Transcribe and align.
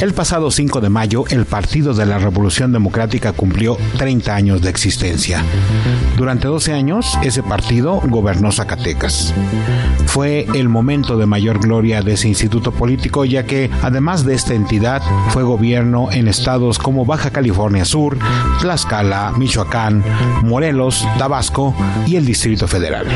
El 0.00 0.14
pasado 0.14 0.52
5 0.52 0.80
de 0.80 0.90
mayo, 0.90 1.24
el 1.28 1.44
Partido 1.44 1.92
de 1.92 2.06
la 2.06 2.18
Revolución 2.18 2.70
Democrática 2.72 3.32
cumplió 3.32 3.76
30 3.96 4.32
años 4.32 4.62
de 4.62 4.70
existencia. 4.70 5.42
Durante 6.16 6.46
12 6.46 6.72
años, 6.72 7.18
ese 7.24 7.42
partido 7.42 8.00
gobernó 8.04 8.52
Zacatecas. 8.52 9.34
Fue 10.06 10.46
el 10.54 10.68
momento 10.68 11.16
de 11.16 11.26
mayor 11.26 11.58
gloria 11.58 12.02
de 12.02 12.12
ese 12.12 12.28
instituto 12.28 12.70
político, 12.70 13.24
ya 13.24 13.44
que, 13.44 13.70
además 13.82 14.24
de 14.24 14.34
esta 14.34 14.54
entidad, 14.54 15.02
fue 15.30 15.42
gobierno 15.42 16.12
en 16.12 16.28
estados 16.28 16.78
como 16.78 17.04
Baja 17.04 17.30
California 17.30 17.84
Sur, 17.84 18.18
Tlaxcala, 18.60 19.32
Michoacán, 19.36 20.04
Morelos, 20.44 21.06
Tabasco 21.18 21.74
y 22.06 22.14
el 22.14 22.24
Distrito 22.24 22.68
Federal. 22.68 23.06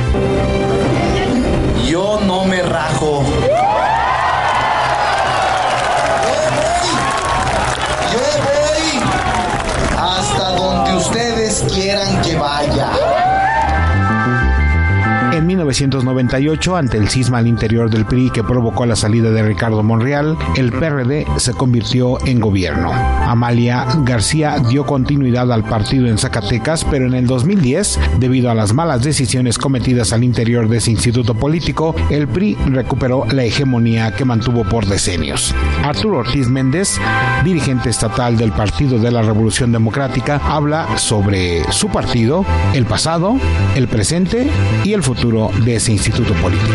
1998, 15.72 16.76
ante 16.76 16.98
el 16.98 17.08
cisma 17.08 17.38
al 17.38 17.46
interior 17.46 17.88
del 17.88 18.04
PRI 18.04 18.28
que 18.28 18.44
provocó 18.44 18.84
la 18.84 18.94
salida 18.94 19.30
de 19.30 19.42
Ricardo 19.42 19.82
Monreal, 19.82 20.36
el 20.56 20.70
PRD 20.70 21.26
se 21.38 21.54
convirtió 21.54 22.18
en 22.26 22.40
gobierno. 22.40 22.92
Amalia 22.92 23.86
García 24.04 24.58
dio 24.68 24.84
continuidad 24.84 25.50
al 25.50 25.64
partido 25.64 26.08
en 26.08 26.18
Zacatecas, 26.18 26.84
pero 26.84 27.06
en 27.06 27.14
el 27.14 27.26
2010, 27.26 27.98
debido 28.18 28.50
a 28.50 28.54
las 28.54 28.74
malas 28.74 29.02
decisiones 29.02 29.56
cometidas 29.56 30.12
al 30.12 30.24
interior 30.24 30.68
de 30.68 30.76
ese 30.76 30.90
instituto 30.90 31.34
político, 31.34 31.94
el 32.10 32.28
PRI 32.28 32.54
recuperó 32.66 33.24
la 33.32 33.44
hegemonía 33.44 34.14
que 34.14 34.26
mantuvo 34.26 34.64
por 34.64 34.84
decenios. 34.84 35.54
Arturo 35.82 36.18
Ortiz 36.18 36.48
Méndez, 36.48 37.00
dirigente 37.44 37.88
estatal 37.88 38.36
del 38.36 38.52
Partido 38.52 38.98
de 38.98 39.10
la 39.10 39.22
Revolución 39.22 39.72
Democrática, 39.72 40.38
habla 40.44 40.98
sobre 40.98 41.64
su 41.72 41.88
partido, 41.88 42.44
el 42.74 42.84
pasado, 42.84 43.38
el 43.74 43.88
presente 43.88 44.50
y 44.84 44.92
el 44.92 45.02
futuro 45.02 45.50
de 45.64 45.76
ese 45.76 45.92
instituto 45.92 46.34
político. 46.34 46.72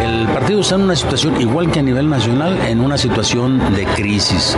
El 0.00 0.26
partido 0.28 0.60
está 0.60 0.74
en 0.74 0.82
una 0.82 0.96
situación, 0.96 1.40
igual 1.40 1.70
que 1.70 1.80
a 1.80 1.82
nivel 1.82 2.08
nacional, 2.08 2.58
en 2.66 2.80
una 2.80 2.98
situación 2.98 3.58
de 3.74 3.84
crisis. 3.86 4.56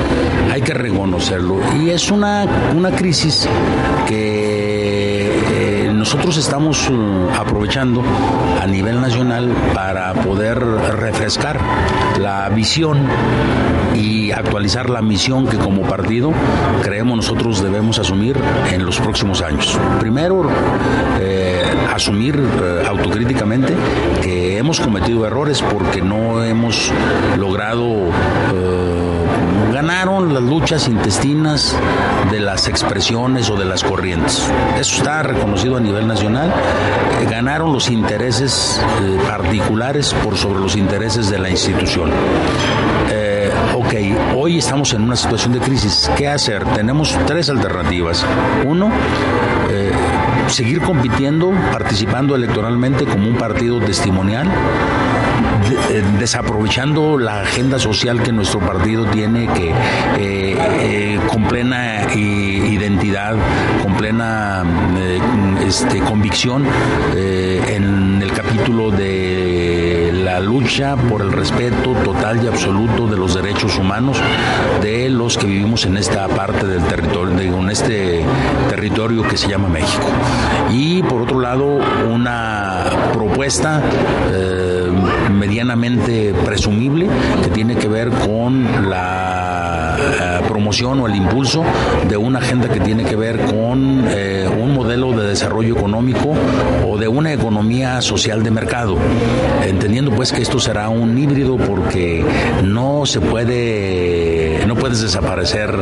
Hay 0.53 0.63
que 0.63 0.75
reconocerlo. 0.75 1.61
Y 1.81 1.91
es 1.91 2.11
una, 2.11 2.47
una 2.75 2.91
crisis 2.91 3.49
que 4.07 5.33
eh, 5.53 5.93
nosotros 5.93 6.37
estamos 6.37 6.89
uh, 6.91 7.29
aprovechando 7.39 8.03
a 8.61 8.67
nivel 8.67 9.01
nacional 9.01 9.51
para 9.75 10.15
poder 10.15 10.59
refrescar 10.59 11.59
la 12.19 12.49
visión 12.49 13.09
y 13.95 14.33
actualizar 14.33 14.91
la 14.91 15.03
misión 15.03 15.47
que 15.47 15.57
como 15.57 15.83
partido 15.83 16.33
creemos 16.83 17.17
nosotros 17.17 17.63
debemos 17.63 17.99
asumir 17.99 18.37
en 18.71 18.85
los 18.85 18.99
próximos 18.99 19.41
años. 19.43 19.79
Primero, 20.01 20.49
eh, 21.21 21.34
asumir 21.95 22.37
eh, 22.37 22.87
autocríticamente 22.87 23.75
que 24.23 24.59
hemos 24.59 24.81
cometido 24.81 25.27
errores 25.27 25.63
porque 25.63 26.03
no 26.03 26.43
hemos 26.43 26.93
logrado 27.39 28.09
eh, 28.53 29.05
ganaron 29.73 30.33
las 30.33 30.43
luchas 30.43 30.87
intestinas 30.89 31.77
de 32.31 32.39
las 32.39 32.69
expresiones 32.69 33.51
o 33.51 33.57
de 33.57 33.65
las 33.65 33.83
corrientes. 33.83 34.49
Eso 34.79 34.97
está 34.99 35.25
reconocido 35.25 35.77
a 35.77 35.81
nivel 35.81 36.07
nacional. 36.07 36.53
Eh, 37.21 37.27
ganaron 37.29 37.73
los 37.73 37.91
intereses 37.91 38.81
eh, 39.03 39.19
particulares 39.29 40.15
por 40.23 40.37
sobre 40.37 40.61
los 40.61 40.77
intereses 40.77 41.29
de 41.29 41.39
la 41.39 41.51
institución. 41.51 42.11
Ok, 43.75 43.93
hoy 44.37 44.59
estamos 44.59 44.93
en 44.93 45.03
una 45.03 45.17
situación 45.17 45.53
de 45.53 45.59
crisis. 45.59 46.09
¿Qué 46.17 46.29
hacer? 46.29 46.65
Tenemos 46.75 47.17
tres 47.27 47.51
alternativas. 47.51 48.25
Uno, 48.65 48.91
seguir 50.49 50.81
compitiendo, 50.81 51.53
participando 51.73 52.37
electoralmente 52.37 53.05
como 53.05 53.29
un 53.29 53.37
partido 53.37 53.81
testimonial, 53.81 54.49
eh, 55.91 56.03
desaprovechando 56.19 57.19
la 57.19 57.41
agenda 57.41 57.79
social 57.79 58.23
que 58.23 58.33
nuestro 58.33 58.61
partido 58.61 59.07
tiene, 59.07 59.47
que 59.49 59.71
eh, 59.71 60.57
eh, 60.59 61.21
con 61.29 61.45
plena 61.45 62.13
identidad, 62.15 63.35
con 63.83 63.95
plena 63.95 64.63
este, 65.67 66.01
convicción 66.01 66.67
en 67.17 68.21
el 68.23 68.33
capítulo 68.33 68.91
de 68.91 69.14
lucha 70.41 70.97
por 70.97 71.21
el 71.23 71.33
respeto 71.33 71.93
total 72.05 72.43
y 72.45 72.47
absoluto 72.49 73.07
de 73.07 73.17
los 73.17 73.35
derechos 73.35 73.79
humanos 73.79 74.19
de 74.83 75.09
los 75.09 75.37
que 75.39 75.47
vivimos 75.47 75.85
en 75.87 75.97
esta 75.97 76.29
parte 76.29 76.67
del 76.67 76.83
territorio, 76.85 77.35
de- 77.35 77.47
en 77.49 77.71
este 77.71 78.25
territorio 78.69 79.23
que 79.23 79.37
se 79.37 79.49
llama 79.49 79.69
México. 79.69 80.07
Y 80.71 81.03
por 81.05 81.23
otro 81.23 81.41
lado, 81.41 81.79
una 82.13 82.85
propuesta 83.13 83.81
eh, 84.33 84.89
medianamente 85.33 86.35
presumible 86.45 87.09
que 87.43 87.51
tiene 87.51 87.77
que 87.77 87.89
ver 87.89 88.11
con 88.11 88.89
la 88.89 89.44
eh, 89.99 90.41
promoción 90.49 91.01
o 91.01 91.07
el 91.07 91.17
impulso 91.17 91.65
de 92.09 92.17
una 92.17 92.39
agenda 92.39 92.69
que 92.69 92.81
tiene 92.81 93.05
que 93.05 93.17
ver 93.17 93.41
con 93.41 94.05
eh, 94.09 94.49
un 94.49 94.75
modelo 94.75 95.13
de 95.13 95.29
desarrollo 95.29 95.77
económico 95.77 96.35
o 96.87 96.99
de 96.99 97.09
una 97.09 97.33
economía 97.33 98.01
social 98.01 98.43
de 98.43 98.51
mercado, 98.51 98.97
entendiendo 99.67 100.11
pues 100.11 100.33
que 100.33 100.43
esto 100.43 100.59
será 100.59 100.89
un 100.89 101.17
híbrido 101.17 101.57
porque 101.57 102.25
no 102.63 103.07
se 103.07 103.21
puede, 103.21 104.65
no 104.67 104.75
puedes 104.75 105.01
desaparecer 105.01 105.75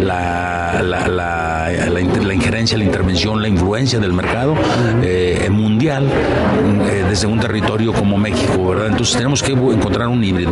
la, 0.00 0.80
la, 0.82 1.08
la, 1.08 1.70
la 1.90 2.00
injerencia, 2.50 2.76
la 2.78 2.84
intervención, 2.84 3.40
la 3.40 3.48
influencia 3.48 4.00
del 4.00 4.12
mercado 4.12 4.54
eh, 5.04 5.48
mundial 5.52 6.04
eh, 6.90 7.04
desde 7.08 7.28
un 7.28 7.38
territorio 7.38 7.92
como 7.92 8.18
México, 8.18 8.70
¿verdad? 8.70 8.88
Entonces 8.88 9.16
tenemos 9.16 9.40
que 9.40 9.52
encontrar 9.52 10.08
un 10.08 10.24
híbrido. 10.24 10.50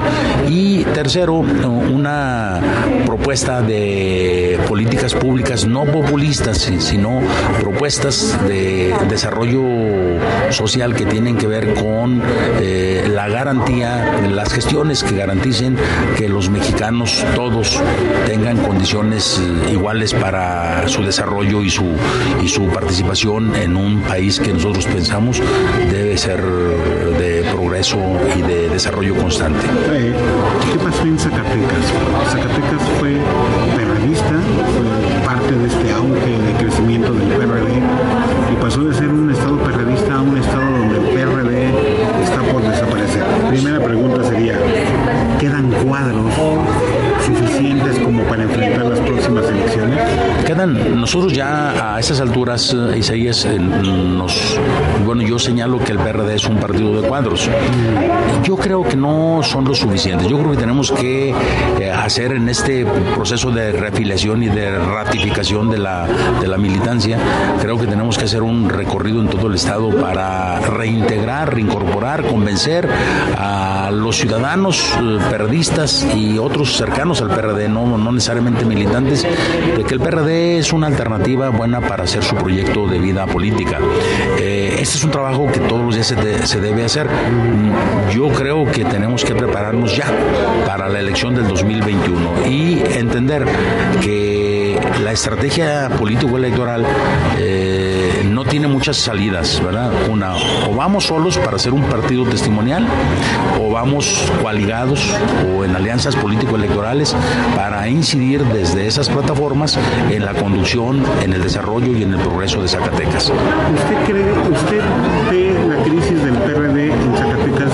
Y 0.48 0.84
tercero, 0.84 1.34
una 1.34 2.60
propuesta 3.04 3.62
de 3.62 4.60
políticas 4.68 5.12
públicas 5.14 5.66
no 5.66 5.86
populistas, 5.86 6.58
si- 6.58 6.80
sino 6.80 7.20
propuestas 7.60 8.38
de 8.46 8.94
desarrollo 9.08 9.64
social 10.50 10.94
que 10.94 11.04
tienen 11.04 11.36
que 11.36 11.48
ver 11.48 11.74
con 11.74 12.22
eh, 12.60 13.08
la 13.12 13.28
garantía, 13.28 14.20
las 14.30 14.52
gestiones 14.52 15.02
que 15.02 15.16
garanticen 15.16 15.76
que 16.16 16.28
los 16.28 16.48
mexicanos 16.48 17.24
todos 17.34 17.80
tengan 18.26 18.56
condiciones 18.58 19.42
iguales 19.72 20.14
para 20.14 20.86
su 20.86 21.02
desarrollo 21.02 21.62
y 21.62 21.70
su, 21.70 21.87
y 22.42 22.48
su 22.48 22.66
participación 22.68 23.54
en 23.54 23.76
un 23.76 24.00
país 24.02 24.38
que 24.40 24.52
nosotros 24.52 24.86
pensamos 24.86 25.40
debe 25.90 26.16
ser 26.16 26.42
de 26.42 27.44
progreso 27.52 27.98
y 28.36 28.42
de 28.42 28.68
desarrollo 28.68 29.14
constante. 29.16 29.66
Eh, 29.90 30.14
¿Qué 30.72 30.78
pasó 30.78 31.02
en 31.02 31.18
Zacatecas? 31.18 31.84
Zacatecas 32.30 32.82
fue 32.98 33.16
perredista, 33.76 34.34
fue 34.76 35.26
parte 35.26 35.54
de 35.54 35.66
este 35.66 35.92
auge 35.92 36.38
de 36.38 36.52
crecimiento 36.58 37.12
del 37.12 37.28
PRD 37.28 37.82
y 38.52 38.56
pasó 38.60 38.84
de 38.84 38.94
ser 38.94 39.08
un 39.08 39.30
estado 39.30 39.58
perredista 39.58 40.14
a 40.14 40.22
un 40.22 40.38
estado 40.38 40.70
donde 40.78 40.98
el 40.98 41.14
PRD 41.14 41.68
está 42.22 42.42
por 42.52 42.62
desaparecer. 42.62 43.24
Primera 43.48 43.80
pregunta 43.80 44.24
sería, 44.24 44.58
¿quedan 45.38 45.70
cuadros 45.84 46.32
suficientes 47.36 47.98
como 47.98 48.22
para 48.24 48.42
enfrentar 48.42 48.86
las 48.86 49.00
próximas 49.00 49.48
elecciones? 49.48 49.98
Quedan, 50.46 51.00
nosotros 51.00 51.32
ya 51.32 51.94
a 51.94 52.00
esas 52.00 52.20
alturas, 52.20 52.74
eh, 52.74 52.98
Isaías, 52.98 53.44
eh, 53.44 53.58
nos, 53.58 54.58
bueno, 55.04 55.22
yo 55.22 55.38
señalo 55.38 55.78
que 55.78 55.92
el 55.92 55.98
PRD 55.98 56.34
es 56.34 56.46
un 56.46 56.56
partido 56.56 57.00
de 57.00 57.06
cuadros. 57.06 57.48
Yo 58.44 58.56
creo 58.56 58.82
que 58.82 58.96
no 58.96 59.40
son 59.42 59.64
los 59.64 59.78
suficientes. 59.78 60.28
Yo 60.28 60.38
creo 60.38 60.52
que 60.52 60.56
tenemos 60.56 60.90
que 60.90 61.34
eh, 61.80 61.90
hacer 61.90 62.32
en 62.32 62.48
este 62.48 62.86
proceso 63.14 63.50
de 63.50 63.72
reafiliación 63.72 64.42
y 64.42 64.48
de 64.48 64.78
ratificación 64.78 65.70
de 65.70 65.78
la, 65.78 66.06
de 66.40 66.48
la 66.48 66.58
militancia, 66.58 67.18
creo 67.60 67.78
que 67.78 67.86
tenemos 67.86 68.16
que 68.16 68.24
hacer 68.24 68.42
un 68.42 68.68
recorrido 68.68 69.20
en 69.20 69.28
todo 69.28 69.48
el 69.48 69.54
Estado 69.54 69.90
para 69.90 70.60
reintegrar, 70.60 71.54
reincorporar, 71.54 72.26
convencer 72.26 72.88
a 73.36 73.90
los 73.92 74.16
ciudadanos 74.16 74.82
periodistas 75.30 76.06
y 76.14 76.38
otros 76.38 76.76
cercanos 76.76 77.17
al 77.20 77.30
PRD, 77.30 77.68
no, 77.68 77.96
no 77.98 78.12
necesariamente 78.12 78.64
militantes, 78.64 79.26
de 79.76 79.84
que 79.84 79.94
el 79.94 80.00
PRD 80.00 80.58
es 80.58 80.72
una 80.72 80.86
alternativa 80.86 81.48
buena 81.50 81.80
para 81.80 82.04
hacer 82.04 82.22
su 82.22 82.34
proyecto 82.36 82.86
de 82.86 82.98
vida 82.98 83.26
política. 83.26 83.78
Eh, 84.38 84.76
este 84.80 84.96
es 84.98 85.04
un 85.04 85.10
trabajo 85.10 85.46
que 85.52 85.60
todos 85.60 85.84
los 85.84 85.94
días 85.94 86.06
se, 86.06 86.46
se 86.46 86.60
debe 86.60 86.84
hacer. 86.84 87.06
Mm, 87.06 88.10
Yo 88.10 88.28
creo 88.28 88.64
que 88.70 88.84
tenemos 88.84 89.24
que 89.24 89.34
prepararnos 89.34 89.96
ya 89.96 90.06
para 90.66 90.88
la 90.88 91.00
elección 91.00 91.34
del 91.34 91.46
2021 91.48 92.46
y 92.48 92.82
entender 92.94 93.44
que 94.00 94.78
la 95.02 95.12
estrategia 95.12 95.88
político-electoral 95.98 96.84
eh, 97.38 97.77
no 98.30 98.44
tiene 98.44 98.68
muchas 98.68 98.96
salidas, 98.96 99.60
¿verdad? 99.64 99.90
Una, 100.10 100.34
o 100.68 100.74
vamos 100.76 101.04
solos 101.04 101.38
para 101.38 101.56
hacer 101.56 101.72
un 101.72 101.82
partido 101.84 102.24
testimonial, 102.24 102.86
o 103.60 103.70
vamos 103.70 104.24
coaligados 104.42 105.00
o 105.56 105.64
en 105.64 105.74
alianzas 105.76 106.14
político-electorales 106.16 107.14
para 107.56 107.88
incidir 107.88 108.44
desde 108.44 108.86
esas 108.86 109.08
plataformas 109.08 109.78
en 110.10 110.24
la 110.24 110.34
conducción, 110.34 111.02
en 111.22 111.32
el 111.32 111.42
desarrollo 111.42 111.96
y 111.96 112.02
en 112.02 112.14
el 112.14 112.20
progreso 112.20 112.60
de 112.62 112.68
Zacatecas. 112.68 113.24
¿Usted 113.30 114.04
cree, 114.06 114.32
usted 114.32 114.80
ve 115.30 115.54
la 115.68 115.82
crisis 115.84 116.22
del 116.22 116.34
PRD 116.34 116.92
en 116.92 117.16
Zacatecas 117.16 117.72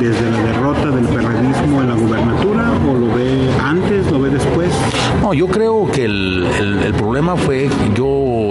desde 0.00 0.30
la 0.30 0.38
derrota 0.42 0.86
del 0.90 1.04
perredismo 1.06 1.80
en 1.82 1.88
la 1.88 1.94
gubernatura 1.94 2.72
o 2.88 2.94
lo 2.94 3.14
ve 3.14 3.48
antes, 3.62 4.10
lo 4.10 4.20
ve 4.20 4.30
después? 4.30 4.68
No, 5.22 5.34
yo 5.34 5.46
creo 5.48 5.90
que 5.90 6.04
el, 6.04 6.46
el- 6.58 6.78
el 6.88 6.94
problema 6.94 7.36
fue, 7.36 7.68
yo 7.94 8.06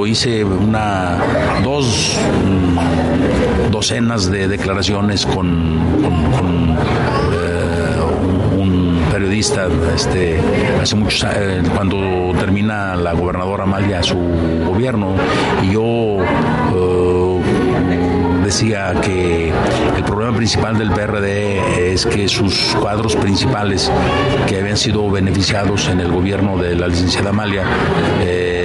hice 0.07 0.43
una, 0.43 1.17
dos 1.63 2.17
mm, 2.45 3.71
docenas 3.71 4.31
de 4.31 4.47
declaraciones 4.47 5.25
con, 5.25 5.79
eh, 7.33 7.97
un, 8.57 9.01
periodista, 9.11 9.67
este, 9.95 10.39
hace 10.81 10.95
muchos 10.95 11.25
eh, 11.29 11.61
cuando 11.75 11.97
termina 12.39 12.95
la 12.95 13.13
gobernadora 13.13 13.63
Amalia 13.63 14.01
su 14.01 14.17
gobierno, 14.65 15.15
y 15.63 15.73
yo 15.73 16.17
eh, 16.23 17.17
decía 18.47 18.93
que 19.01 19.51
el 19.97 20.03
problema 20.05 20.37
principal 20.37 20.77
del 20.77 20.89
PRD 20.91 21.91
es 21.91 22.05
que 22.05 22.29
sus 22.29 22.75
cuadros 22.79 23.15
principales 23.17 23.91
que 24.47 24.59
habían 24.59 24.77
sido 24.77 25.09
beneficiados 25.11 25.89
en 25.89 25.99
el 25.99 26.11
gobierno 26.11 26.57
de 26.57 26.75
la 26.75 26.87
licenciada 26.87 27.31
Amalia 27.31 27.63
eh, 28.21 28.56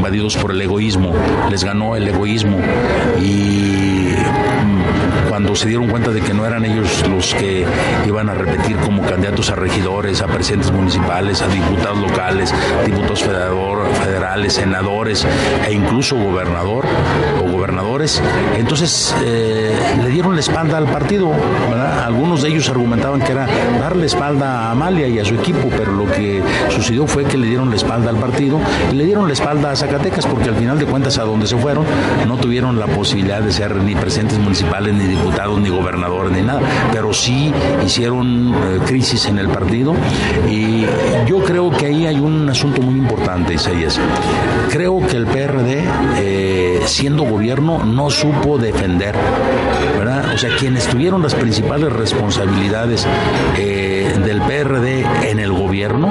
invadidos 0.00 0.34
por 0.38 0.52
el 0.52 0.62
egoísmo, 0.62 1.12
les 1.50 1.62
ganó 1.62 1.94
el 1.94 2.08
egoísmo 2.08 2.58
y 3.20 3.89
cuando 5.40 5.56
se 5.56 5.68
dieron 5.68 5.88
cuenta 5.88 6.10
de 6.10 6.20
que 6.20 6.34
no 6.34 6.44
eran 6.44 6.66
ellos 6.66 7.02
los 7.08 7.34
que 7.34 7.64
iban 8.06 8.28
a 8.28 8.34
repetir 8.34 8.76
como 8.76 9.00
candidatos 9.00 9.48
a 9.48 9.54
regidores, 9.54 10.20
a 10.20 10.26
presidentes 10.26 10.70
municipales, 10.70 11.40
a 11.40 11.48
diputados 11.48 11.96
locales, 11.96 12.54
diputados 12.84 13.22
federales, 13.22 14.52
senadores 14.52 15.26
e 15.66 15.72
incluso 15.72 16.16
gobernador 16.16 16.84
o 17.42 17.50
gobernadores, 17.50 18.22
entonces 18.54 19.14
eh, 19.24 19.74
le 20.02 20.08
dieron 20.10 20.34
la 20.34 20.40
espalda 20.40 20.76
al 20.76 20.84
partido. 20.84 21.32
Algunos 22.04 22.42
de 22.42 22.50
ellos 22.50 22.68
argumentaban 22.68 23.20
que 23.20 23.32
era 23.32 23.46
darle 23.80 24.06
espalda 24.06 24.66
a 24.66 24.72
Amalia 24.72 25.08
y 25.08 25.20
a 25.20 25.24
su 25.24 25.36
equipo, 25.36 25.70
pero 25.70 25.92
lo 25.92 26.04
que 26.04 26.42
sucedió 26.68 27.06
fue 27.06 27.24
que 27.24 27.38
le 27.38 27.46
dieron 27.46 27.70
la 27.70 27.76
espalda 27.76 28.10
al 28.10 28.16
partido 28.16 28.60
y 28.92 28.94
le 28.94 29.06
dieron 29.06 29.26
la 29.26 29.32
espalda 29.32 29.70
a 29.70 29.76
Zacatecas, 29.76 30.26
porque 30.26 30.50
al 30.50 30.56
final 30.56 30.78
de 30.78 30.84
cuentas 30.84 31.16
a 31.16 31.22
donde 31.22 31.46
se 31.46 31.56
fueron 31.56 31.86
no 32.26 32.36
tuvieron 32.36 32.78
la 32.78 32.86
posibilidad 32.88 33.40
de 33.40 33.52
ser 33.52 33.76
ni 33.76 33.94
presidentes 33.94 34.38
municipales, 34.38 34.94
ni 34.94 35.04
diputados, 35.04 35.29
ni 35.60 35.68
gobernadores, 35.68 36.32
ni 36.32 36.42
nada, 36.42 36.60
pero 36.92 37.12
sí 37.12 37.52
hicieron 37.84 38.54
eh, 38.54 38.78
crisis 38.86 39.26
en 39.26 39.38
el 39.38 39.48
partido 39.48 39.94
y 40.48 40.84
yo 41.26 41.42
creo 41.44 41.70
que 41.70 41.86
ahí 41.86 42.06
hay 42.06 42.18
un 42.18 42.48
asunto 42.48 42.82
muy 42.82 42.98
importante, 42.98 43.54
Isaías. 43.54 43.98
Creo 44.70 45.00
que 45.06 45.16
el 45.16 45.26
PRD, 45.26 45.84
eh, 46.18 46.80
siendo 46.86 47.24
gobierno, 47.24 47.84
no 47.84 48.10
supo 48.10 48.58
defender, 48.58 49.14
¿verdad? 49.98 50.34
O 50.34 50.38
sea, 50.38 50.56
quienes 50.56 50.86
tuvieron 50.86 51.22
las 51.22 51.34
principales 51.34 51.92
responsabilidades 51.92 53.06
eh, 53.56 53.99
del 54.22 54.40
PRD 54.42 55.04
en 55.30 55.38
el 55.38 55.52
gobierno 55.52 56.10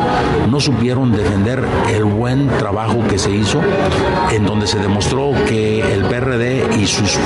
no 0.49 0.59
supieron 0.59 1.11
defender 1.11 1.63
el 1.93 2.03
buen 2.03 2.47
trabajo 2.47 3.05
que 3.07 3.17
se 3.17 3.31
hizo, 3.31 3.61
en 4.31 4.45
donde 4.45 4.67
se 4.67 4.79
demostró 4.79 5.31
que 5.47 5.81
el 5.93 6.03
PRD 6.05 6.63
y 6.79 6.87
sus, 6.87 7.17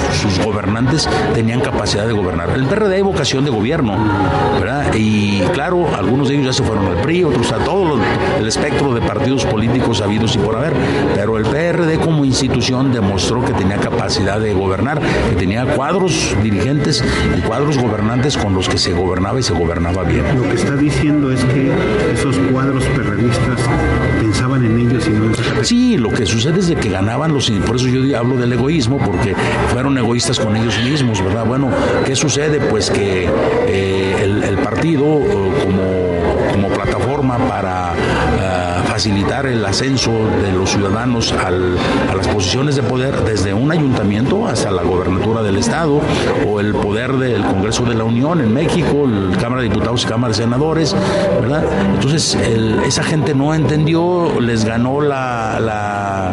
gobernantes 0.43 1.07
tenían 1.33 1.61
capacidad 1.61 2.05
de 2.05 2.13
gobernar. 2.13 2.49
El 2.51 2.65
PRD 2.65 2.95
hay 2.95 3.01
vocación 3.01 3.45
de 3.45 3.51
gobierno, 3.51 3.95
¿verdad? 4.59 4.93
Y 4.95 5.41
claro, 5.53 5.87
algunos 5.95 6.27
de 6.27 6.35
ellos 6.35 6.47
ya 6.47 6.53
se 6.53 6.63
fueron 6.63 6.87
al 6.87 6.97
PRI, 6.97 7.23
otros 7.23 7.51
a 7.51 7.57
todo 7.57 7.99
el 8.39 8.47
espectro 8.47 8.93
de 8.93 9.01
partidos 9.01 9.45
políticos 9.45 10.01
habidos 10.01 10.35
y 10.35 10.39
por 10.39 10.55
haber, 10.55 10.73
pero 11.15 11.37
el 11.37 11.43
PRD 11.43 11.97
como 11.99 12.25
institución 12.25 12.91
demostró 12.91 13.43
que 13.43 13.53
tenía 13.53 13.77
capacidad 13.77 14.39
de 14.39 14.53
gobernar, 14.53 14.99
que 15.29 15.35
tenía 15.35 15.65
cuadros 15.65 16.35
dirigentes 16.41 17.03
y 17.37 17.41
cuadros 17.41 17.77
gobernantes 17.77 18.37
con 18.37 18.53
los 18.53 18.67
que 18.67 18.77
se 18.77 18.93
gobernaba 18.93 19.39
y 19.39 19.43
se 19.43 19.53
gobernaba 19.53 20.03
bien. 20.03 20.23
Lo 20.35 20.43
que 20.43 20.55
está 20.55 20.72
diciendo 20.75 21.31
es 21.31 21.43
que 21.45 21.71
esos 22.13 22.37
cuadros 22.51 22.83
perredistas 22.85 23.59
pensaban 24.19 24.65
en 24.65 24.79
ellos 24.79 25.07
y 25.07 25.11
no 25.11 25.25
en 25.25 25.35
Zacatecas. 25.35 25.67
Sí, 25.67 25.97
lo 25.97 26.09
que 26.09 26.25
sucede 26.25 26.59
es 26.59 26.67
de 26.67 26.75
que 26.75 26.89
ganaban 26.89 27.33
los, 27.33 27.49
por 27.65 27.75
eso 27.75 27.87
yo 27.87 28.17
hablo 28.17 28.37
del 28.37 28.53
egoísmo, 28.53 28.97
porque 28.97 29.35
fueron 29.71 29.97
egoístas 29.97 30.39
con 30.39 30.55
ellos 30.55 30.75
mismos, 30.83 31.23
¿verdad? 31.23 31.45
Bueno, 31.45 31.69
¿qué 32.05 32.15
sucede? 32.15 32.59
Pues 32.59 32.89
que 32.89 33.29
eh, 33.67 34.15
el, 34.21 34.43
el 34.43 34.57
partido 34.57 35.03
como, 35.03 36.51
como 36.51 36.69
plataforma 36.69 37.37
para 37.47 37.93
facilitar 39.03 39.45
el 39.47 39.65
ascenso 39.65 40.11
de 40.41 40.53
los 40.53 40.69
ciudadanos 40.69 41.33
al- 41.33 41.75
a 42.09 42.15
las 42.15 42.25
posiciones 42.29 42.77
de 42.77 42.83
poder 42.83 43.13
desde 43.25 43.53
un 43.53 43.69
ayuntamiento 43.69 44.47
hasta 44.47 44.71
la 44.71 44.81
gobernatura 44.81 45.43
del 45.43 45.57
estado 45.57 45.99
o 46.47 46.61
el 46.61 46.73
poder 46.73 47.11
del 47.17 47.43
Congreso 47.43 47.83
de 47.83 47.95
la 47.95 48.05
Unión 48.05 48.39
en 48.39 48.53
México, 48.53 49.03
el 49.03 49.35
Cámara 49.35 49.61
de 49.61 49.67
Diputados 49.67 50.05
y 50.05 50.07
Cámara 50.07 50.29
de 50.29 50.35
Senadores, 50.41 50.95
¿verdad? 51.41 51.65
Entonces 51.95 52.33
el- 52.35 52.79
esa 52.87 53.03
gente 53.03 53.35
no 53.35 53.53
entendió, 53.53 54.39
les 54.39 54.63
ganó 54.63 55.01
la, 55.01 55.59
la, 55.59 56.31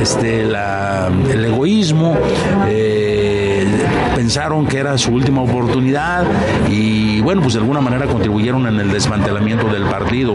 este, 0.00 0.44
la- 0.44 1.10
el 1.28 1.44
egoísmo. 1.44 2.16
Pensaron 4.26 4.66
que 4.66 4.78
era 4.78 4.98
su 4.98 5.12
última 5.12 5.40
oportunidad 5.40 6.24
y 6.68 7.20
bueno, 7.20 7.42
pues 7.42 7.54
de 7.54 7.60
alguna 7.60 7.80
manera 7.80 8.06
contribuyeron 8.06 8.66
en 8.66 8.80
el 8.80 8.90
desmantelamiento 8.90 9.68
del 9.68 9.84
partido. 9.84 10.34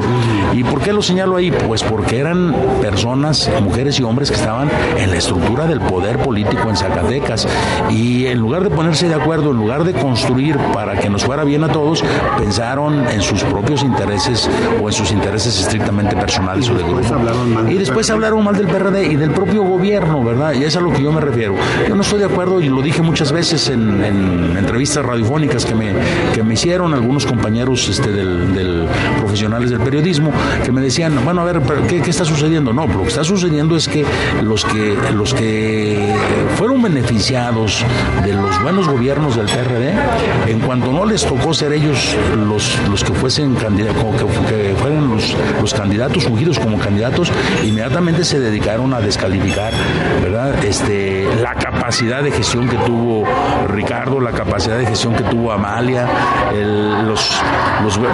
¿Y 0.54 0.64
por 0.64 0.80
qué 0.80 0.94
lo 0.94 1.02
señalo 1.02 1.36
ahí? 1.36 1.52
Pues 1.52 1.84
porque 1.84 2.20
eran 2.20 2.56
personas, 2.80 3.52
mujeres 3.62 4.00
y 4.00 4.04
hombres 4.04 4.30
que 4.30 4.38
estaban 4.38 4.70
en 4.98 5.12
la 5.12 5.18
estructura 5.18 5.68
del 5.68 5.82
poder 5.82 6.20
político 6.20 6.70
en 6.70 6.78
Zacatecas 6.78 7.46
y 7.90 8.28
en 8.28 8.40
lugar 8.40 8.64
de 8.64 8.70
ponerse 8.70 9.10
de 9.10 9.16
acuerdo, 9.16 9.52
en 9.52 9.58
lugar 9.58 9.84
de 9.84 9.92
construir 9.92 10.56
para 10.74 10.98
que 10.98 11.10
nos 11.10 11.26
fuera 11.26 11.44
bien 11.44 11.66
a 11.66 11.68
todos, 11.68 12.02
pensaron 12.38 13.10
en 13.10 13.22
sus 13.22 13.44
propios 13.44 13.84
intereses 13.84 14.50
o 14.82 14.88
en 14.88 14.94
sus 14.94 15.12
intereses 15.12 15.60
estrictamente 15.60 16.16
personales 16.16 16.70
o 16.70 16.76
de 16.76 16.84
grupo. 16.84 17.70
Y 17.70 17.74
después 17.74 18.10
hablaron 18.10 18.42
mal 18.42 18.56
del 18.56 18.68
PRD 18.68 19.12
y 19.12 19.18
del 19.18 19.32
propio 19.32 19.64
gobierno, 19.64 20.24
¿verdad? 20.24 20.54
Y 20.54 20.64
es 20.64 20.78
a 20.78 20.80
lo 20.80 20.94
que 20.94 21.04
yo 21.04 21.12
me 21.12 21.20
refiero. 21.20 21.56
Yo 21.90 21.94
no 21.94 22.04
estoy 22.04 22.20
de 22.20 22.26
acuerdo 22.26 22.62
y 22.62 22.70
lo 22.70 22.82
dije 22.82 23.02
muchas 23.02 23.34
veces 23.34 23.68
en, 23.68 23.81
en 24.04 24.58
entrevistas 24.58 25.06
radiofónicas 25.06 25.66
que 25.66 25.76
me, 25.76 25.94
que 26.34 26.44
me 26.44 26.54
hicieron 26.54 26.94
algunos 26.94 27.26
compañeros 27.26 27.88
este, 27.90 28.12
del, 28.12 28.88
profesionales 29.20 29.70
del 29.70 29.80
periodismo 29.80 30.32
que 30.64 30.72
me 30.72 30.82
decían, 30.82 31.24
bueno, 31.24 31.42
a 31.42 31.46
ver, 31.46 31.62
¿qué, 31.88 32.02
qué 32.02 32.10
está 32.10 32.26
sucediendo? 32.26 32.74
No, 32.74 32.88
lo 32.88 33.04
que 33.04 33.10
está 33.10 33.24
sucediendo 33.24 33.76
es 33.76 33.88
que 33.88 34.06
los 34.42 34.66
que 34.66 34.96
los 35.14 35.34
que 35.34 36.14
fueron 36.58 36.82
beneficiados 36.82 37.86
de 38.24 38.34
los 38.34 38.62
buenos 38.62 38.88
gobiernos 38.88 39.36
del 39.36 39.46
PRD, 39.48 39.94
en 40.48 40.60
cuanto 40.60 40.92
no 40.92 41.06
les 41.06 41.26
tocó 41.26 41.54
ser 41.54 41.74
ellos 41.74 42.16
los, 42.36 42.78
los 42.90 43.04
que 43.04 43.14
fuesen 43.14 43.56
candidatos, 43.56 44.04
que 44.50 44.76
fueran 44.78 45.10
los, 45.10 45.36
los 45.62 45.74
candidatos 45.74 46.26
ungidos 46.26 46.60
como 46.60 46.78
candidatos, 46.80 47.32
inmediatamente 47.64 48.24
se 48.24 48.40
dedicaron 48.40 48.94
a 48.94 49.02
descalificar, 49.02 49.74
¿verdad? 50.22 50.64
Este, 50.64 51.28
la 51.42 51.56
capacidad 51.56 52.24
de 52.24 52.32
gestión 52.32 52.68
que 52.68 52.78
tuvo 52.78 53.24
Ricardo, 53.72 54.20
la 54.20 54.32
capacidad 54.32 54.78
de 54.78 54.86
gestión 54.86 55.16
que 55.16 55.24
tuvo 55.24 55.52
Amalia, 55.52 56.08
los, 57.06 57.42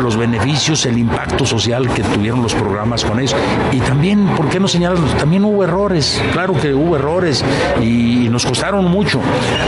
los, 0.01 0.17
beneficios, 0.17 0.85
el 0.85 0.97
impacto 0.97 1.45
social 1.45 1.89
que 1.89 2.03
tuvieron 2.03 2.41
los 2.41 2.53
programas 2.53 3.03
con 3.03 3.19
ellos. 3.19 3.35
Y 3.71 3.79
también, 3.79 4.27
¿por 4.35 4.49
qué 4.49 4.59
no 4.59 4.67
señalar? 4.67 4.97
También 5.17 5.43
hubo 5.45 5.63
errores, 5.63 6.21
claro 6.33 6.53
que 6.53 6.73
hubo 6.73 6.95
errores 6.95 7.43
y, 7.81 8.27
nos 8.27 8.45
costaron 8.45 8.85
mucho, 8.85 9.21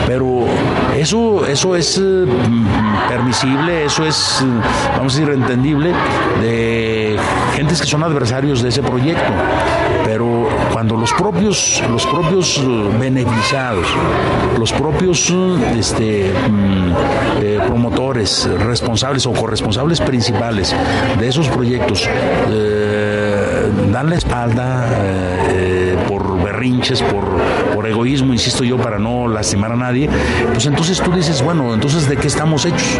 pero 0.05 0.45
eso, 0.95 1.47
eso 1.47 1.75
es 1.75 1.97
eh, 1.97 2.25
permisible, 3.07 3.85
eso 3.85 4.05
es, 4.05 4.45
vamos 4.97 5.15
a 5.15 5.19
decir, 5.19 5.33
entendible 5.33 5.93
de 6.41 7.17
gentes 7.55 7.81
que 7.81 7.87
son 7.87 8.03
adversarios 8.03 8.61
de 8.61 8.69
ese 8.69 8.83
proyecto. 8.83 9.31
Pero 10.05 10.47
cuando 10.79 10.95
los 10.95 11.11
propios, 11.11 11.83
los 11.91 12.05
propios 12.05 12.57
eh, 12.57 12.89
beneficiados, 12.97 13.85
los 14.57 14.71
propios 14.71 15.29
este, 15.77 16.31
mm, 16.49 16.93
eh, 17.41 17.59
promotores, 17.67 18.49
responsables 18.61 19.25
o 19.25 19.33
corresponsables 19.33 19.99
principales 19.99 20.73
de 21.19 21.27
esos 21.27 21.49
proyectos 21.49 22.07
eh, 22.47 23.69
dan 23.91 24.09
la 24.09 24.15
espalda 24.15 24.87
por 26.07 26.41
berrinches, 26.41 27.01
por, 27.01 27.25
por 27.75 27.85
egoísmo, 27.85 28.31
insisto 28.31 28.63
yo, 28.63 28.77
para 28.77 28.97
no 28.97 29.27
lastimar 29.27 29.73
a 29.73 29.75
nadie, 29.75 30.09
pues 30.53 30.65
entonces 30.65 31.01
tú 31.01 31.11
dices, 31.11 31.41
bueno, 31.41 31.73
entonces 31.73 32.07
¿de 32.07 32.15
qué 32.15 32.27
estamos 32.27 32.65
hechos? 32.65 32.97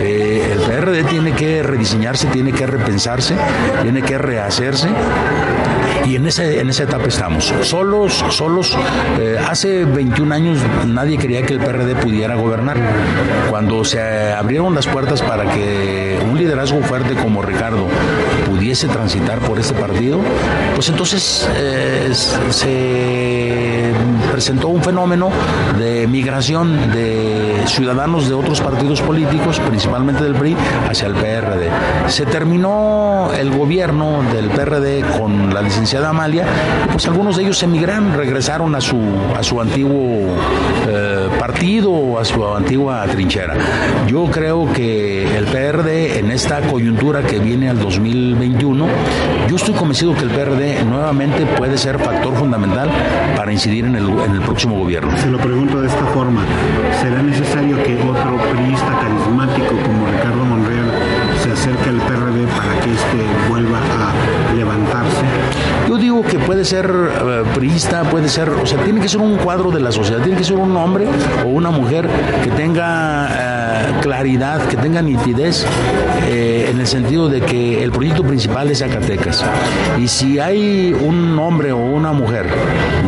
el 0.00 0.58
PRD 0.60 1.04
tiene 1.04 1.32
que 1.32 1.62
rediseñarse, 1.62 2.28
tiene 2.28 2.52
que 2.52 2.66
repensarse, 2.66 3.34
tiene 3.82 4.00
que 4.00 4.16
rehacerse 4.16 4.88
y 6.04 6.16
en, 6.16 6.26
ese, 6.26 6.60
en 6.60 6.70
esa 6.70 6.84
etapa 6.84 7.06
estamos. 7.06 7.52
Solos, 7.62 8.24
solos, 8.30 8.76
eh, 9.18 9.36
hace 9.48 9.84
21 9.84 10.34
años 10.34 10.58
nadie 10.86 11.18
quería 11.18 11.42
que 11.42 11.54
el 11.54 11.60
PRD 11.60 11.94
pudiera 11.96 12.34
gobernar. 12.34 12.78
Cuando 13.50 13.84
se 13.84 14.00
abrieron 14.32 14.74
las 14.74 14.86
puertas 14.86 15.22
para 15.22 15.52
que 15.52 16.18
un 16.28 16.38
liderazgo 16.38 16.80
fuerte 16.82 17.14
como 17.14 17.42
Ricardo 17.42 17.86
pudiese 18.46 18.88
transitar 18.88 19.38
por 19.40 19.58
este 19.58 19.74
partido, 19.74 20.20
pues 20.74 20.88
entonces 20.88 21.48
eh, 21.56 22.10
se 22.50 23.92
presentó 24.40 24.68
un 24.68 24.82
fenómeno 24.82 25.28
de 25.78 26.06
migración 26.06 26.90
de 26.92 27.62
ciudadanos 27.66 28.26
de 28.26 28.34
otros 28.34 28.58
partidos 28.62 29.02
políticos, 29.02 29.60
principalmente 29.60 30.24
del 30.24 30.34
PRI, 30.34 30.56
hacia 30.88 31.08
el 31.08 31.14
PRD. 31.14 31.68
Se 32.08 32.24
terminó 32.24 33.28
el 33.38 33.50
gobierno 33.50 34.22
del 34.32 34.48
PRD 34.48 35.02
con 35.18 35.52
la 35.52 35.60
licencia 35.60 36.00
de 36.00 36.06
Amalia, 36.06 36.46
pues 36.90 37.06
algunos 37.06 37.36
de 37.36 37.42
ellos 37.42 37.62
emigraron, 37.62 38.14
regresaron 38.14 38.74
a 38.74 38.80
su, 38.80 38.96
a 39.38 39.42
su 39.42 39.60
antiguo 39.60 40.34
eh, 40.88 41.28
partido, 41.38 42.18
a 42.18 42.24
su 42.24 42.42
antigua 42.46 43.04
trinchera. 43.08 43.54
Yo 44.06 44.24
creo 44.30 44.72
que 44.72 45.36
el 45.36 45.44
PRD 45.44 46.18
en 46.18 46.30
esta 46.30 46.62
coyuntura 46.62 47.20
que 47.20 47.38
viene 47.40 47.68
al 47.68 47.78
2021, 47.78 48.86
yo 49.50 49.56
estoy 49.56 49.74
convencido 49.74 50.14
que 50.14 50.22
el 50.22 50.30
PRD 50.30 50.82
nuevamente 50.84 51.44
puede 51.44 51.76
ser 51.76 51.98
factor 51.98 52.34
fundamental 52.36 52.90
para 53.36 53.52
incidir 53.52 53.84
en 53.84 53.96
el, 53.96 54.06
el 54.32 54.40
próximo 54.40 54.78
gobierno. 54.78 55.16
Se 55.18 55.30
lo 55.30 55.38
pregunto 55.38 55.80
de 55.80 55.88
esta 55.88 56.04
forma, 56.06 56.42
¿será 57.00 57.22
necesario 57.22 57.82
que 57.82 57.96
otro 57.96 58.36
priista 58.52 58.98
carismático 59.00 59.76
como 59.84 60.06
Ricardo 60.06 60.44
Monreal 60.44 60.90
se 61.42 61.52
acerque 61.52 61.88
al 61.88 61.96
PRD 61.96 62.46
para 62.46 62.80
que 62.80 62.92
éste 62.92 63.18
vuelva 63.48 63.78
a 63.78 64.54
levantarse? 64.54 65.24
Yo 65.88 65.96
digo 65.96 66.22
que 66.22 66.38
puede 66.38 66.64
ser 66.64 66.90
uh, 66.90 67.44
priista, 67.54 68.04
puede 68.04 68.28
ser, 68.28 68.48
o 68.50 68.66
sea, 68.66 68.78
tiene 68.84 69.00
que 69.00 69.08
ser 69.08 69.20
un 69.20 69.36
cuadro 69.36 69.70
de 69.70 69.80
la 69.80 69.90
sociedad, 69.90 70.22
tiene 70.22 70.38
que 70.38 70.44
ser 70.44 70.56
un 70.56 70.76
hombre 70.76 71.06
o 71.44 71.48
una 71.48 71.70
mujer 71.70 72.08
que 72.44 72.50
tenga 72.50 73.26
uh, 73.26 74.00
claridad, 74.00 74.66
que 74.68 74.76
tenga 74.76 75.02
nitidez 75.02 75.66
eh, 76.28 76.68
en 76.70 76.80
el 76.80 76.86
sentido 76.86 77.28
de 77.28 77.40
que 77.40 77.82
el 77.82 77.90
proyecto 77.90 78.22
principal 78.22 78.70
es 78.70 78.78
Zacatecas. 78.78 79.44
Y 79.98 80.08
si 80.08 80.38
hay 80.38 80.92
un 80.92 81.38
hombre 81.38 81.72
o 81.72 81.78
una 81.78 82.12
mujer 82.12 82.46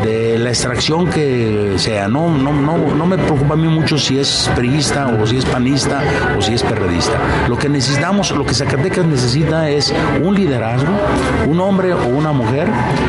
de 0.02 0.21
extracción 0.52 1.09
que 1.09 1.75
sea, 1.76 2.09
no, 2.09 2.30
no, 2.30 2.52
no, 2.52 2.76
no 2.76 3.06
me 3.06 3.18
preocupa 3.18 3.54
a 3.54 3.56
mí 3.56 3.68
mucho 3.68 3.99
si 3.99 4.18
es 4.18 4.50
priista 4.54 5.09
o 5.09 5.26
si 5.26 5.38
es 5.38 5.44
panista 5.44 6.02
o 6.38 6.42
si 6.42 6.54
es 6.54 6.62
perredista. 6.62 7.18
Lo 7.49 7.56
que 7.59 7.68
necesitamos, 7.68 8.30
lo 8.30 8.44
que 8.44 8.54
Zacatecas 8.54 9.06
necesita 9.06 9.68
es 9.68 9.92
un 10.23 10.35
liderazgo, 10.35 10.92
un 11.49 11.61
hombre 11.61 11.92
o 11.94 12.06
una 12.06 12.32
mujer 12.32 12.68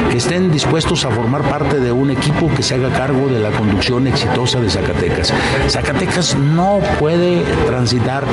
que 0.10 0.18
estén 0.18 0.52
dispuestos 0.52 1.06
a 1.06 1.12
formar 1.12 1.42
parte 1.44 1.80
de 1.80 1.92
un 1.92 2.12
equipo 2.12 2.50
que 2.56 2.64
se 2.64 2.76
haga 2.76 2.90
cargo 2.90 3.28
de 3.28 3.40
la 3.40 3.52
conducción 3.52 4.08
exitosa 4.08 4.60
de 4.60 4.70
Zacatecas. 4.70 5.34
Zacatecas 5.68 6.38
no 6.38 6.80
puede 7.00 7.44
transitar, 7.66 8.24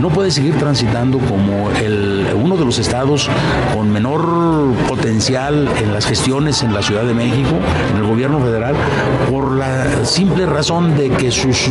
no 0.00 0.10
puede 0.10 0.30
seguir 0.30 0.56
transitando 0.58 1.18
como 1.18 1.70
el, 1.70 2.26
uno 2.34 2.56
de 2.56 2.64
los 2.64 2.78
estados 2.78 3.30
con 3.74 3.90
menor 3.90 4.74
potencial 4.88 5.68
en 5.80 5.92
las 5.92 6.06
gestiones 6.06 6.62
en 6.62 6.74
la 6.74 6.82
Ciudad 6.82 7.04
de 7.04 7.14
México, 7.14 7.56
en 7.92 7.96
el 7.98 8.06
gobierno 8.06 8.40
federal, 8.40 8.55
por 9.30 9.52
la 9.52 10.04
simple 10.04 10.46
razón 10.46 10.96
de 10.96 11.10
que 11.10 11.30
sus 11.30 11.68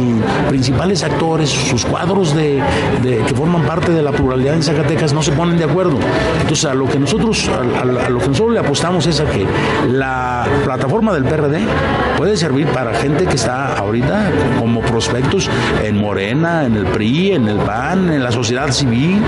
principales 0.49 1.03
actores, 1.03 1.49
sus 1.49 1.85
cuadros 1.85 2.35
de, 2.35 2.61
que 3.03 3.35
forman 3.35 3.63
parte 3.63 3.91
de 3.91 4.01
la 4.01 4.11
pluralidad 4.11 4.55
en 4.55 4.63
Zacatecas 4.63 5.13
no 5.13 5.21
se 5.21 5.31
ponen 5.31 5.57
de 5.57 5.63
acuerdo. 5.63 5.97
Entonces, 6.41 6.65
a 6.65 6.73
lo 6.73 6.87
que 6.87 6.99
nosotros, 6.99 7.49
a 7.49 7.85
lo 7.85 8.19
que 8.19 8.27
nosotros 8.27 8.53
le 8.53 8.59
apostamos 8.59 9.05
es 9.07 9.19
a 9.19 9.25
que 9.25 9.45
la 9.91 10.45
plataforma 10.63 11.13
del 11.13 11.23
PRD 11.23 11.59
puede 12.17 12.37
servir 12.37 12.67
para 12.67 12.93
gente 12.93 13.25
que 13.25 13.35
está 13.35 13.75
ahorita 13.77 14.31
como 14.59 14.81
prospectos 14.81 15.49
en 15.83 15.97
Morena, 15.97 16.65
en 16.65 16.75
el 16.75 16.85
PRI, 16.85 17.33
en 17.33 17.47
el 17.47 17.57
PAN, 17.57 18.11
en 18.11 18.23
la 18.23 18.31
sociedad 18.31 18.71
civil, 18.71 19.21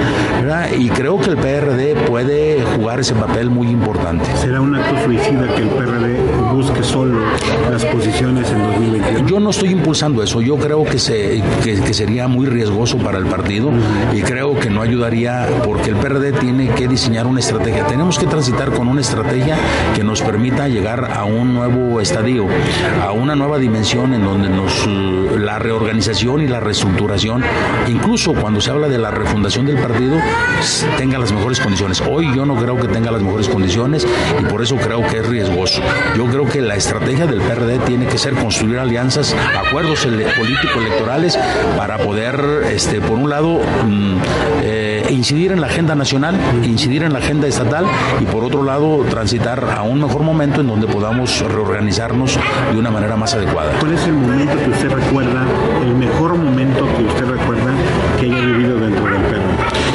y 0.78 0.90
creo 0.90 1.20
que 1.20 1.32
el 1.32 1.38
PRD 1.38 1.96
puede 2.08 2.64
jugar 2.76 3.00
ese 3.00 3.14
papel 3.14 3.50
muy 3.50 3.68
importante. 3.68 4.26
¿Será 4.38 4.62
un 4.62 4.76
acto 4.76 4.96
suicida 5.06 5.48
que 5.56 5.62
el 5.62 5.70
PRD 5.70 6.18
busque 6.58 6.82
solo 6.82 7.20
las 7.70 7.86
posiciones 7.86 8.50
en 8.50 8.64
2021? 8.64 9.28
Yo 9.28 9.40
no 9.40 9.52
estoy 9.52 9.70
impulsando 9.70 10.24
eso, 10.24 10.42
yo 10.42 10.58
creo 10.58 10.84
que, 10.84 10.98
se, 10.98 11.44
que, 11.64 11.94
sería 11.94 12.28
muy 12.28 12.48
riesgoso 12.48 12.98
para 12.98 13.20
el 13.20 13.28
partido 13.28 13.70
y 14.12 14.22
creo 14.22 14.60
que 14.60 14.72
no 14.72 14.82
ayudaría 14.82 15.48
porque 15.64 15.92
el 15.92 15.98
PRD 15.98 16.32
tiene 16.34 16.70
que 16.70 16.88
diseñar 16.88 17.28
una 17.28 17.42
estrategia. 17.42 17.86
Tenemos 17.86 18.18
que 18.18 18.26
transitar 18.26 18.72
con 18.72 18.88
una 18.88 19.02
estrategia 19.02 19.56
que 19.96 20.04
nos 20.04 20.22
permita 20.22 20.68
llegar 20.68 21.12
a 21.12 21.26
un 21.26 21.54
nuevo 21.54 22.02
estadio, 22.02 22.48
a 23.04 23.12
una 23.12 23.36
nueva 23.36 23.60
dimensión 23.60 24.16
en 24.16 24.24
donde 24.24 24.50
nos 24.50 24.88
la 24.88 25.60
reorganización 25.60 26.42
y 26.42 26.48
la 26.48 26.60
reestructuración, 26.60 27.44
incluso 27.88 28.34
cuando 28.34 28.62
se 28.62 28.72
habla 28.72 28.88
de 28.88 28.98
la 28.98 29.12
refundación 29.12 29.66
del 29.68 29.78
partido, 29.78 30.18
tenga 30.98 31.20
las 31.20 31.32
mejores 31.32 31.60
condiciones. 31.60 32.02
Hoy 32.02 32.34
yo 32.36 32.46
no 32.46 32.56
creo 32.56 32.78
que 32.78 32.88
tenga 32.88 33.12
las 33.12 33.22
mejores 33.22 33.48
condiciones 33.48 34.08
y 34.40 34.46
por 34.46 34.62
eso 34.62 34.76
creo 34.78 35.06
que 35.08 35.18
es 35.18 35.28
riesgoso. 35.28 35.82
Yo 36.16 36.26
creo 36.26 36.47
que 36.52 36.62
la 36.62 36.76
estrategia 36.76 37.28
del 37.28 37.42
PRD 37.42 37.80
tiene 37.80 38.06
que 38.08 38.18
ser 38.18 38.34
construir 38.34 38.80
alianzas, 38.80 39.36
acuerdos 39.58 40.06
políticos 40.06 40.78
electorales 40.78 41.38
para 41.78 41.98
poder, 41.98 42.64
este, 42.72 43.02
por 43.02 43.18
un 43.18 43.30
lado, 43.30 43.60
mm, 43.86 44.16
eh, 44.64 45.06
incidir 45.10 45.52
en 45.52 45.62
la 45.62 45.68
agenda 45.68 45.96
nacional, 45.96 46.36
incidir 46.64 47.04
en 47.04 47.14
la 47.14 47.20
agenda 47.20 47.48
estatal 47.48 47.86
y 48.20 48.26
por 48.26 48.44
otro 48.44 48.64
lado 48.64 49.04
transitar 49.10 49.64
a 49.76 49.84
un 49.84 50.02
mejor 50.02 50.22
momento 50.24 50.62
en 50.62 50.68
donde 50.68 50.88
podamos 50.88 51.40
reorganizarnos 51.42 52.40
de 52.72 52.78
una 52.78 52.92
manera 52.92 53.16
más 53.16 53.34
adecuada. 53.34 53.72
¿Cuál 53.80 53.94
es 53.94 54.04
el 54.06 54.14
momento 54.14 54.58
que 54.58 54.70
usted 54.70 54.90
recuerda, 54.90 55.46
el 55.84 55.96
mejor 55.96 56.38
momento 56.38 56.88
que 56.98 57.04
usted 57.04 57.26
recuerda 57.26 57.72
que 58.20 58.26
haya 58.26 58.40
vivido 58.40 58.80
dentro 58.80 59.06
del 59.06 59.22
PRD? 59.22 59.88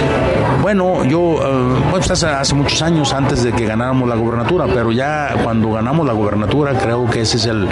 Bueno, 0.62 1.04
yo, 1.04 1.40
hace, 2.10 2.54
muchos 2.54 2.82
años 2.82 3.12
antes 3.12 3.42
de 3.42 3.52
que 3.52 3.64
ganáramos 3.64 4.08
la 4.08 4.16
gubernatura, 4.16 4.66
pero 4.66 4.92
ya 4.92 5.34
cuando 5.42 5.70
ganamos 5.70 6.06
la 6.06 6.12
gubernatura 6.12 6.74
creo 6.74 7.08
que 7.08 7.20
ese 7.20 7.36
es 7.36 7.46
el, 7.46 7.68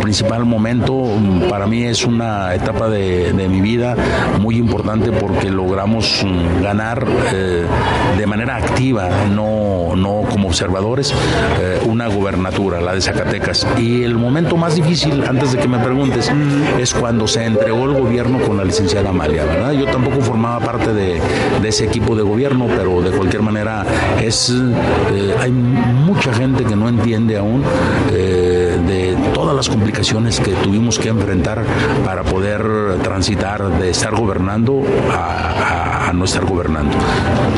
principal 0.00 0.44
momento. 0.44 1.04
Para 1.48 1.66
mí 1.66 1.84
es 1.84 2.04
una 2.04 2.54
etapa 2.54 2.88
de, 2.88 3.32
mi 3.48 3.60
vida 3.60 3.96
muy 4.40 4.56
importante 4.56 5.10
porque 5.12 5.50
logramos 5.50 6.24
mm, 6.24 6.62
ganar 6.62 7.06
eh, 7.32 7.66
de 8.16 8.26
manera 8.26 8.56
activa, 8.56 9.08
no, 9.30 9.94
no 9.96 10.22
como 10.30 10.48
observadores, 10.48 11.12
eh, 11.60 11.80
una 11.86 12.06
gubernatura, 12.08 12.80
la 12.80 12.94
de 12.94 13.00
Zacatecas. 13.00 13.66
Y 13.78 14.02
el 14.02 14.16
momento 14.16 14.56
más 14.56 14.74
difícil, 14.74 15.24
antes 15.28 15.52
de 15.52 15.58
que 15.58 15.68
me 15.68 15.78
preguntes, 15.78 16.30
es 16.78 16.94
cuando 16.94 17.26
se 17.26 17.44
entregó 17.44 17.84
el 17.84 17.94
gobierno 17.94 18.38
con 18.40 18.56
la 18.56 18.64
licenciada 18.64 19.10
Amalia, 19.10 19.44
¿verdad? 19.44 19.72
Yo 19.72 19.86
tampoco 19.86 20.20
formaba 20.20 20.60
parte 20.60 20.92
de, 20.92 21.20
de 21.60 21.68
ese 21.68 21.84
equipo 21.84 22.14
de 22.14 22.22
gobierno, 22.22 22.66
pero 22.76 23.02
de 23.02 23.10
cualquier 23.10 23.42
manera 23.42 23.71
es 24.22 24.50
eh, 24.50 25.34
hay 25.40 25.50
mucha 25.50 26.32
gente 26.32 26.64
que 26.64 26.76
no 26.76 26.88
entiende 26.88 27.38
aún 27.38 27.62
eh, 28.10 28.78
de 28.86 29.16
todas 29.34 29.54
las 29.54 29.68
complicaciones 29.68 30.40
que 30.40 30.52
tuvimos 30.52 30.98
que 30.98 31.08
enfrentar 31.08 31.64
para 32.04 32.22
poder 32.22 32.62
transitar 33.02 33.78
de 33.78 33.90
estar 33.90 34.14
gobernando 34.14 34.82
a, 35.10 36.12
no 36.12 36.24
estar 36.26 36.44
gobernando. 36.44 36.94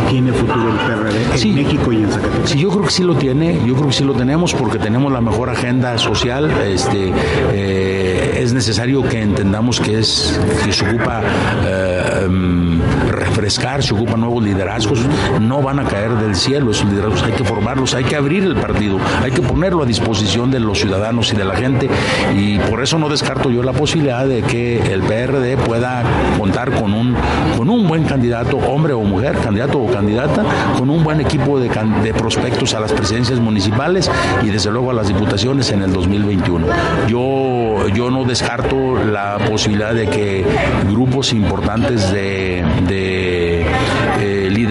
¿Tiene 0.09 0.33
futuro 0.33 0.71
el 0.71 0.76
PRD 0.76 1.49
en 1.49 1.54
México 1.56 1.92
y 1.92 1.97
en 1.97 2.11
Zacatecas? 2.11 2.50
Sí, 2.50 2.59
yo 2.59 2.68
creo 2.68 2.85
que 2.85 2.90
sí 2.90 3.02
lo 3.02 3.16
tiene, 3.16 3.61
yo 3.66 3.75
creo 3.75 3.88
que 3.88 3.92
sí 3.92 4.04
lo 4.04 4.14
tenemos 4.14 4.54
porque 4.54 4.78
tenemos 4.78 5.12
la 5.12 5.21
mejor 5.21 5.50
agenda 5.50 5.99
social, 5.99 6.49
este, 6.64 7.12
eh, 7.52 8.13
es 8.45 8.53
necesario 8.53 9.03
que 9.03 9.23
entendamos 9.23 9.81
que 9.81 9.99
es 9.99 10.39
que 10.65 10.73
se 10.73 10.87
ocupa 10.87 11.23
eh, 11.65 12.25
em, 12.25 12.81
refrescar, 13.11 13.83
se 13.83 13.95
ocupan 13.95 14.21
nuevos 14.21 14.43
liderazgos, 14.45 15.01
no 15.41 15.63
van 15.63 15.79
a 15.79 15.85
caer 15.85 16.11
del 16.17 16.37
cielo 16.37 16.71
esos 16.71 16.91
liderazgos, 16.91 17.23
hay 17.23 17.33
que 17.33 17.45
formarlos, 17.45 17.95
hay 17.95 18.05
que 18.05 18.17
abrir 18.17 18.45
el 18.45 18.55
partido, 18.57 18.99
hay 19.23 19.31
que 19.31 19.41
ponerlo 19.41 19.83
a 19.83 19.87
disposición 19.87 20.51
de 20.51 20.61
los 20.61 20.79
ciudadanos 20.79 21.33
y 21.33 21.37
de 21.37 21.45
la 21.45 21.57
gente. 21.57 21.89
Y 22.37 22.59
por 22.59 22.83
eso 22.83 22.99
no 22.99 23.09
descarto 23.09 23.51
yo 23.51 23.63
la 23.63 23.73
posibilidad 23.73 24.27
de 24.27 24.43
que 24.43 24.93
el 24.93 25.03
PRD 25.03 25.57
pueda 25.57 26.03
contar 26.39 26.71
con 26.73 26.93
un, 26.93 27.17
con 27.57 27.71
un 27.71 27.89
buen 27.89 28.05
candidato, 28.05 28.59
hombre 28.59 28.93
o 28.93 29.01
mujer, 29.01 29.39
candidato 29.39 29.79
o 29.79 29.91
candidata, 29.91 30.45
con 30.79 30.91
un 30.91 31.03
buen 31.03 31.21
equipo 31.21 31.59
de, 31.59 31.71
de 32.03 32.15
prospectos 32.15 32.75
a 32.75 32.81
las 32.81 32.93
presidencias 32.93 33.41
municipales 33.41 34.11
y 34.43 34.51
desde 34.51 34.71
luego 34.71 34.91
a 34.91 34.95
las 34.95 35.09
diputaciones 35.09 35.71
en 35.71 35.83
el 35.83 35.93
2021. 35.93 36.67
Yo, 37.09 37.89
yo 37.89 38.11
no 38.11 38.25
descarto 38.35 38.97
la 38.97 39.38
posibilidad 39.49 39.95
de 39.95 40.09
que 40.09 40.45
grupos 40.88 41.33
importantes 41.33 42.11
de, 42.11 42.64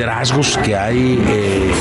liderazgos 0.03 0.57
que 0.57 0.75
hay 0.75 1.23
eh, 1.29 1.71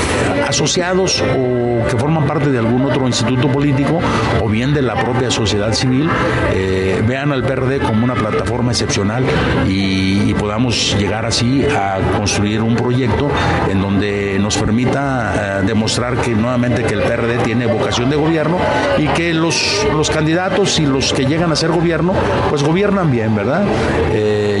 asociados 0.47 1.21
o 1.21 1.85
que 1.89 1.97
forman 1.97 2.25
parte 2.25 2.49
de 2.49 2.57
algún 2.57 2.83
otro 2.85 3.05
instituto 3.05 3.49
político 3.49 3.99
o 4.41 4.47
bien 4.47 4.73
de 4.73 4.81
la 4.81 4.95
propia 4.95 5.29
sociedad 5.29 5.73
civil 5.73 6.09
eh, 6.53 7.03
vean 7.05 7.33
al 7.33 7.43
PRD 7.43 7.79
como 7.79 8.05
una 8.05 8.15
plataforma 8.15 8.71
excepcional 8.71 9.25
y, 9.67 10.33
podamos 10.33 10.97
llegar 10.97 11.25
así 11.25 11.63
a 11.63 11.99
construir 12.17 12.61
un 12.61 12.75
proyecto 12.75 13.29
en 13.69 13.81
donde 13.81 14.37
nos 14.39 14.57
permita 14.57 15.61
demostrar 15.61 16.17
que 16.17 16.31
nuevamente 16.31 16.83
que 16.83 16.95
el 16.95 17.01
PRD 17.01 17.37
tiene 17.43 17.65
vocación 17.65 18.09
de 18.09 18.17
gobierno 18.17 18.57
y 18.97 19.07
que 19.07 19.33
los, 19.33 19.87
los 19.93 20.09
candidatos 20.09 20.79
y 20.79 20.85
los 20.85 21.13
que 21.13 21.25
llegan 21.25 21.51
a 21.51 21.55
ser 21.55 21.71
gobierno 21.71 22.13
pues 22.49 22.61
gobiernan 22.61 23.09
bien, 23.09 23.35
¿verdad? 23.35 23.63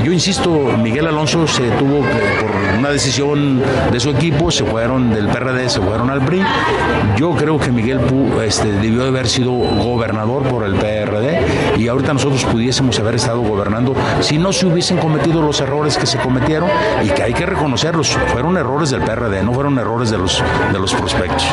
Yo 0.03 0.11
insisto, 0.11 0.49
Miguel 0.77 1.07
Alonso 1.07 1.47
se 1.47 1.63
tuvo 1.71 1.99
por 1.99 2.77
una 2.77 2.89
decisión 2.89 3.61
de 3.91 3.99
su 3.99 4.09
equipo, 4.09 4.51
se 4.51 4.65
fueron 4.65 5.13
del 5.13 5.27
PRD, 5.27 5.69
se 5.69 5.79
fueron 5.79 6.09
al 6.09 6.25
PRI. 6.25 6.41
Yo 7.17 7.31
creo 7.31 7.57
que 7.57 7.71
Miguel 7.71 8.01
este, 8.45 8.71
debió 8.73 9.03
de 9.03 9.07
haber 9.07 9.27
sido 9.27 9.51
gobernador 9.51 10.43
por 10.43 10.65
el 10.65 10.75
PRD 10.75 11.77
y 11.77 11.87
ahorita 11.87 12.13
nosotros 12.13 12.43
pudiésemos 12.45 12.99
haber 12.99 13.15
estado 13.15 13.41
gobernando 13.41 13.95
si 14.19 14.37
no 14.37 14.51
se 14.51 14.65
hubiesen 14.65 14.97
cometido 14.97 15.41
los 15.41 15.61
errores 15.61 15.97
que 15.97 16.05
se 16.05 16.17
cometieron 16.17 16.69
y 17.03 17.09
que 17.09 17.23
hay 17.23 17.33
que 17.33 17.45
reconocerlos. 17.45 18.17
Fueron 18.33 18.57
errores 18.57 18.89
del 18.89 19.01
PRD, 19.01 19.43
no 19.43 19.53
fueron 19.53 19.77
errores 19.79 20.11
de 20.11 20.17
los, 20.17 20.43
de 20.71 20.79
los 20.79 20.93
prospectos. 20.93 21.45